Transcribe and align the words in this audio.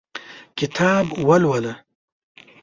کتاب 0.59 1.05
ولوله! 1.27 1.73